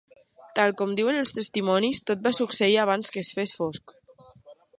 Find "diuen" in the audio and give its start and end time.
0.99-1.19